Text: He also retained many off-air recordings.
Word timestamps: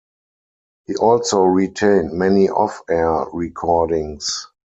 He 0.87 0.95
also 0.95 1.43
retained 1.43 2.13
many 2.13 2.49
off-air 2.49 3.27
recordings. 3.33 4.47